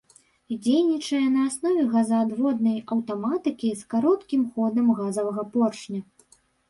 Дзейнічае 0.61 1.25
на 1.33 1.41
аснове 1.49 1.83
газаадводнай 1.95 2.77
аўтаматыкі 2.95 3.69
з 3.83 3.93
кароткім 3.95 4.41
ходам 4.55 4.85
газавага 5.01 5.43
поршня. 5.59 6.01